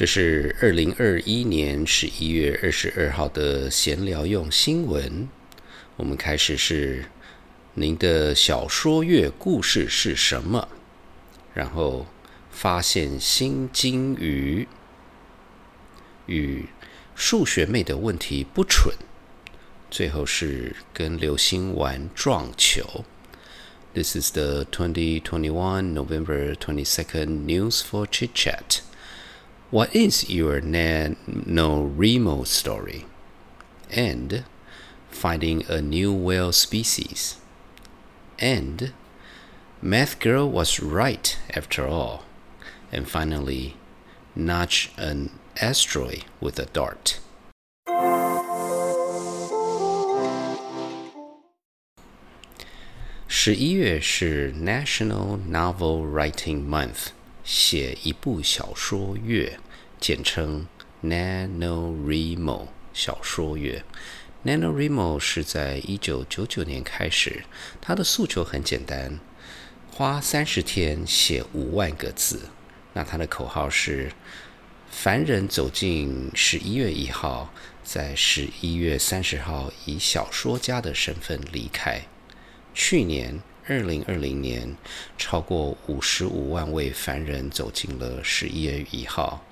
[0.00, 5.28] 这是二零二一年十一月二十二号的闲聊用新闻。
[5.96, 7.04] 我们开始是
[7.74, 10.68] 您的小说月故事是什么？
[11.52, 12.06] 然后
[12.50, 14.66] 发现新金鱼
[16.24, 16.64] 与
[17.14, 18.94] 数学妹的问题不蠢。
[19.90, 23.04] 最后是跟流星玩撞球。
[23.92, 28.80] This is the 2021 November 22nd news for chit chat.
[29.71, 33.05] What is your NaNoWriMo story?
[33.89, 34.45] And
[35.09, 37.37] finding a new whale species.
[38.39, 38.93] And
[39.81, 42.23] Math Girl was right after all.
[42.91, 43.75] And finally,
[44.35, 47.19] notch an asteroid with a dart.
[53.27, 57.09] 十一月是 National Novel Writing Month。
[57.45, 59.59] 写一部小说月，
[60.00, 60.66] 简称
[61.04, 63.84] NanoRimo 小说月。
[64.44, 67.44] NanoRimo 是在一九九九年开始，
[67.82, 69.20] 它的诉求很简单，
[69.92, 72.48] 花三十天写五万个字。
[72.94, 74.10] 那它的口号是：
[74.90, 77.52] 凡人走进十一月一号，
[77.84, 82.06] 在十一月三十号以小说家的身份离开。
[82.72, 83.42] 去年。
[83.66, 84.76] 二零二零年，
[85.16, 89.44] 超过五十五万位凡人走进了十一月一号，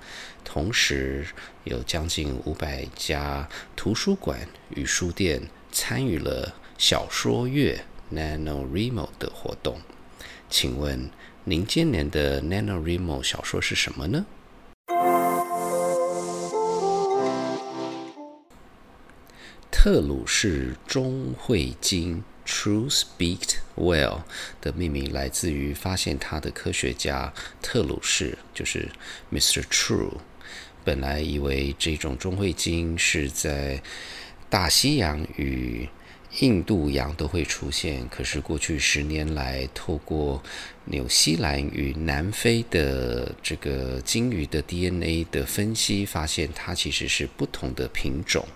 [0.43, 1.25] 同时
[1.63, 4.39] 有将近五百家图书馆
[4.75, 9.79] 与书店参与了小说月 （Nano Rimo） 的活动。
[10.49, 11.09] 请问
[11.45, 14.25] 您今年的 Nano Rimo 小说是什么呢？
[19.71, 22.23] 特鲁士钟会金。
[22.49, 24.23] True Speaked Well
[24.59, 28.89] 的命名来自于发现它的科学家特鲁士，就是
[29.31, 29.61] Mr.
[29.61, 30.17] True。
[30.83, 33.81] 本来以为这种中会鲸是在
[34.49, 35.87] 大西洋与
[36.39, 40.41] 印度洋都会出现，可是过去十年来，透过
[40.85, 48.47] 纽西兰与南非的这个鲸鱼的 DNA 的分析，发现它其实是不同的品种。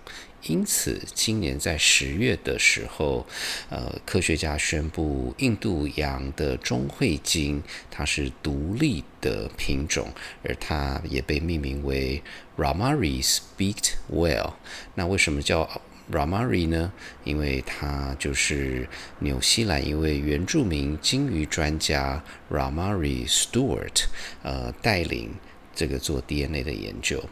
[0.46, 3.26] 因此，今年在十月的时候，
[3.70, 10.09] 呃，科学家宣布印度洋的中喙鲸它是独立的品种，
[10.44, 12.22] 而它也被命名为
[12.58, 14.53] Ramari Speaked Whale。
[14.96, 16.92] 那为什么叫 Ramari 呢？
[17.24, 18.90] 因为它就是
[19.20, 22.22] 纽西兰一位原住民鲸鱼专家
[22.52, 24.03] Ramari Stewart，
[24.44, 25.34] 呃，带领
[25.74, 27.24] 这个做 DNA 的研究。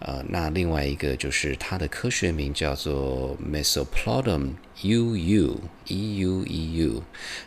[0.00, 7.02] 呃，那另外一个就是它的科学名叫做 Mesoplodon uu e u e u，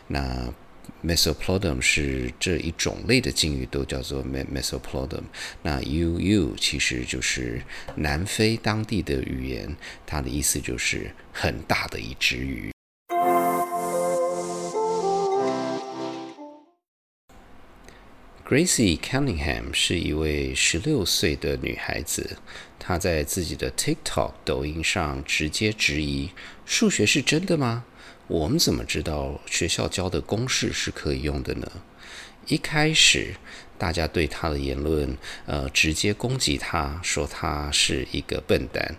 [0.06, 0.52] 那
[1.02, 5.24] Mesoplodon 是这一种类的鲸鱼都叫做 Mesoplodon，
[5.62, 7.60] 那 uu 其实就是
[7.96, 9.74] 南非当地的语言，
[10.06, 12.73] 它的意思就是很大的一只鱼。
[18.46, 22.36] Gracie Cunningham 是一位十六岁的女孩子，
[22.78, 26.28] 她在自己的 TikTok 抖音上直接质疑：
[26.66, 27.86] 数学是真的吗？
[28.26, 31.66] 我们怎么知道学校教的公式是可以用的呢？
[32.46, 33.34] 一开始，
[33.78, 35.16] 大家对她的言论，
[35.46, 38.96] 呃，直接攻击她，说她是一个笨蛋。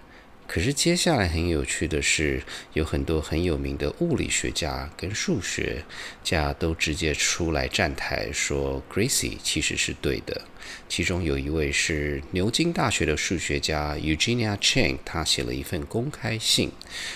[0.47, 2.41] 可是接下来很有趣的是，
[2.73, 5.83] 有很多很有名的物理学家跟数学
[6.23, 10.41] 家都直接出来站台说，Gracie 其实是对的。
[10.87, 16.71] 其中有一位是牛津大学的数学家 Eugenia Chang，他写了一份公开信，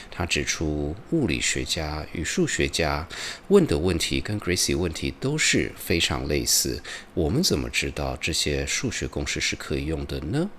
[0.10, 3.08] 他指出物理学家与数学家
[3.50, 6.82] 问的问题跟 Gracie 问题都是非常类似。
[7.14, 10.50] 我们怎么知道这些数学公式是可以用的呢？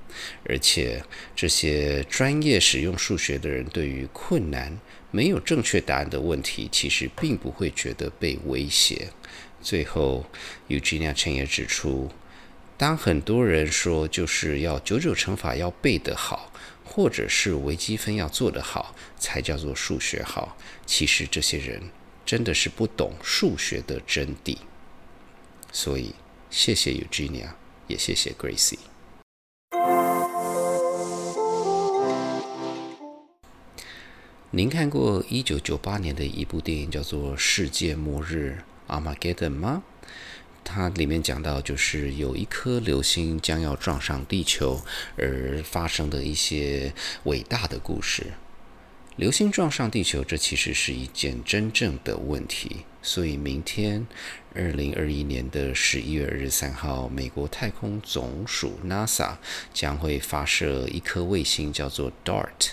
[0.44, 1.02] 而且
[1.36, 4.78] 这些专业使用数学的人对于困难、
[5.10, 9.08] 没有正确答案的问题，其实并不会觉得被威胁。
[9.62, 10.24] 最后
[10.68, 12.10] ，Eugenia Chang 也指出。
[12.80, 16.50] 当很多人说就是要九九乘法要背得好，
[16.82, 20.56] 或者是微积分要做得好，才叫做数学好，
[20.86, 21.82] 其实这些人
[22.24, 24.56] 真的是不懂数学的真谛。
[25.70, 26.14] 所以，
[26.48, 27.50] 谢谢 Eugenia，
[27.86, 28.78] 也谢谢 Gracie。
[34.52, 39.82] 您看过一九九八年的一部电影叫做《世界末日》（Armageddon） 吗？
[40.64, 44.80] 它里面讲到，就是有一颗流星将要撞上地球
[45.16, 46.92] 而发生的一些
[47.24, 48.32] 伟大的故事。
[49.16, 52.86] 流星撞上地球，这其实是一件真正的问题。
[53.02, 54.06] 所以明天，
[54.54, 59.36] 二零二一年的十一月二十三号，美国太空总署 NASA
[59.74, 62.70] 将会发射一颗卫星，叫做 DART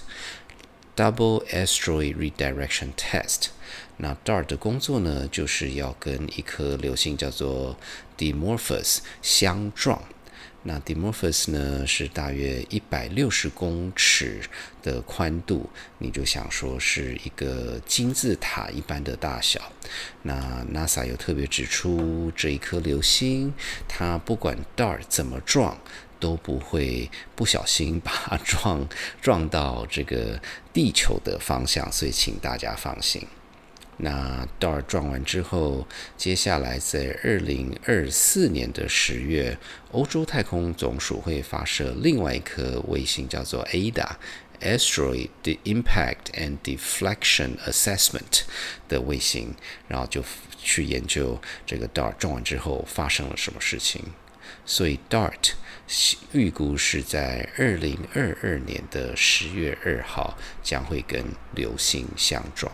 [0.98, 3.50] Double Asteroid Redirection Test）。
[3.98, 7.78] 那 DART 的工作呢，就是要跟一颗流星叫做
[8.18, 10.04] Dimorphos 相撞。
[10.64, 14.42] 那 Dimorphos 呢是大约一百六十公尺
[14.84, 19.62] 的宽度，你就想说是一个金字塔一般的大小。
[20.24, 23.54] 那 NASA 又特别指出，这一颗流星，
[23.88, 25.80] 它不管 Dart 怎么撞，
[26.20, 28.88] 都不会不小心把 撞
[29.22, 30.40] 撞到这个
[30.74, 33.28] 地球的方向，所以请大家放心。
[34.00, 39.58] 那 DART 撞完之后，接下来在二零二四年的十月，
[39.92, 48.44] 欧洲太空总署会发射另外一颗卫星，叫做 ADA（Asteroid Impact and Deflection Assessment）
[48.88, 49.56] 的卫星，
[49.88, 50.24] 然后就
[50.60, 54.04] 去研究这个 DART 撞完之后发生了什么事情。
[54.66, 55.52] 所以 DART
[56.32, 61.24] 预估是在二零二二年的十月二号将会跟
[61.56, 62.72] 流星相撞。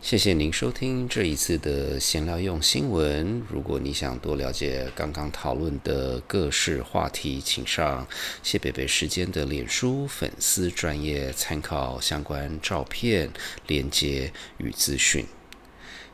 [0.00, 3.42] 谢谢您收听这一次的闲聊用新闻。
[3.50, 8.06] 如果你想多了解刚刚讨论的各式话题，请上
[8.42, 13.30] 谢北北时间的脸书粉丝专业参考相关照片、
[13.66, 15.26] 连接与资讯。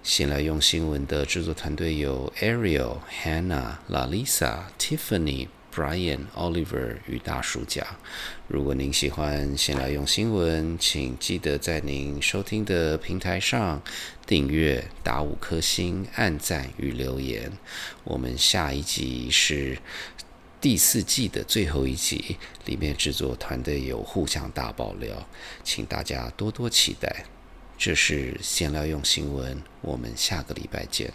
[0.05, 5.49] 闲聊用新闻的制作团队有 Ariel、Hannah、Lalisa、Tiffany。
[5.75, 7.85] Brian、Oliver 与大叔家：
[8.47, 13.83] 如果您喜欢闲来用新闻，请记得在您收听的平台上
[14.25, 17.51] 订阅、打五颗星、按赞与留言。
[18.05, 19.77] 我们下一集是
[20.61, 22.37] 第四季的最后一集，
[22.67, 25.27] 里面制作团队有互相大爆料，
[25.65, 27.25] 请大家多多期待。
[27.77, 31.13] 这是闲聊用新闻，我们下个礼拜见。